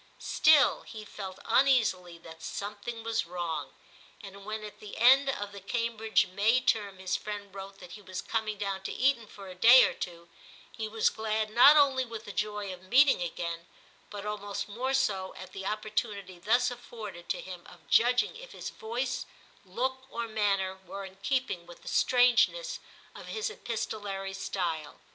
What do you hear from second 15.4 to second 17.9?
the opportunity thus afforded to him of